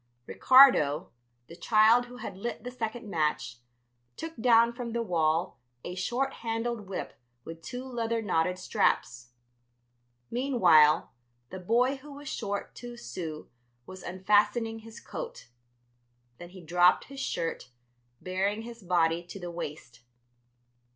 Ricardo, 0.25 1.11
the 1.45 1.55
child 1.55 2.07
who 2.07 2.17
had 2.17 2.35
lit 2.35 2.63
the 2.63 2.71
second 2.71 3.07
match, 3.07 3.59
took 4.17 4.35
down 4.35 4.73
from 4.73 4.93
the 4.93 5.03
wall 5.03 5.59
a 5.83 5.93
short 5.93 6.33
handled 6.41 6.87
whip 6.89 7.13
with 7.45 7.61
two 7.61 7.83
leather 7.85 8.19
knotted 8.19 8.57
straps. 8.57 9.33
Meanwhile, 10.31 11.11
the 11.51 11.59
boy 11.59 11.97
who 11.97 12.13
was 12.13 12.27
short 12.27 12.73
two 12.73 12.97
sous 12.97 13.45
was 13.85 14.01
unfastening 14.01 14.79
his 14.79 14.99
coat. 14.99 15.49
Then 16.39 16.49
he 16.49 16.61
dropped 16.61 17.03
his 17.03 17.19
shirt, 17.19 17.69
baring 18.19 18.63
his 18.63 18.81
body 18.81 19.21
to 19.27 19.39
the 19.39 19.51
waist. 19.51 20.01